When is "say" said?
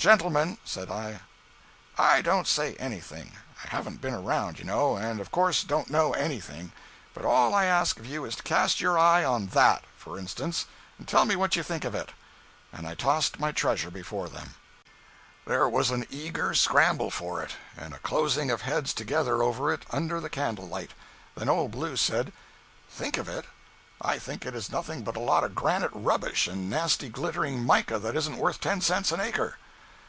2.46-2.76